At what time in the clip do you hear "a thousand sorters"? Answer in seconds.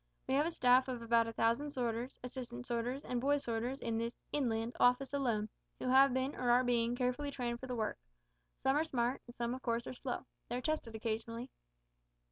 1.27-2.17